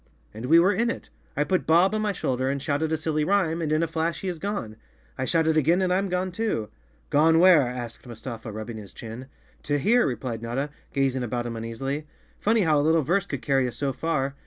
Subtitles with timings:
[0.33, 1.11] "And we were in it.
[1.37, 4.21] I put Bob on my shoulder and shouted a silly rhyme, and in a flash
[4.21, 4.75] he is gone.
[5.15, 6.69] I shout it again and I'm gone too!"
[7.11, 9.27] "Gone where?" asked Mustafa, rubbing his chin.
[9.61, 12.07] "To here," replied Notta, gazing about him uneas¬ ily.
[12.39, 14.33] "Funny how a little verse could carry us so far.